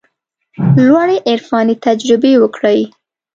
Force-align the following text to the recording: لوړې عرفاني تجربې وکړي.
لوړې 0.85 1.17
عرفاني 1.29 1.75
تجربې 1.85 2.33
وکړي. 2.39 2.81